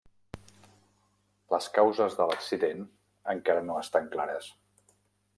[1.55, 2.81] Les causes de l'accident
[3.35, 4.49] encara no estan clares.